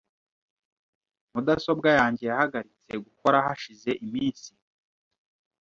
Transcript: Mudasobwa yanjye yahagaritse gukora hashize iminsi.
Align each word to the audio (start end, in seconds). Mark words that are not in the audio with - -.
Mudasobwa 1.33 1.89
yanjye 1.99 2.23
yahagaritse 2.29 2.93
gukora 3.05 3.37
hashize 3.45 3.89
iminsi. 4.05 4.49